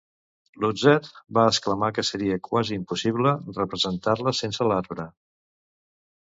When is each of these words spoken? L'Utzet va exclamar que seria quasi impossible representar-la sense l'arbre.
L'Utzet 0.63 1.09
va 1.37 1.43
exclamar 1.49 1.89
que 1.97 2.03
seria 2.09 2.37
quasi 2.47 2.73
impossible 2.79 3.35
representar-la 3.59 4.35
sense 4.41 4.69
l'arbre. 4.73 5.07